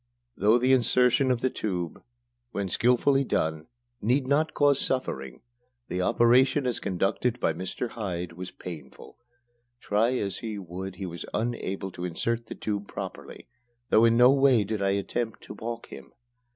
[0.35, 2.01] Though the insertion of the tube,
[2.49, 3.67] when skilfully done,
[4.01, 5.41] need not cause suffering,
[5.89, 7.89] the operation as conducted by Mr.
[7.89, 9.19] Hyde was painful.
[9.79, 13.47] Try as he would, he was unable to insert the tube properly,
[13.91, 16.11] though in no way did I attempt to balk him.